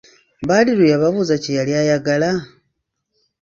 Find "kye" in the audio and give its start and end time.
1.43-1.53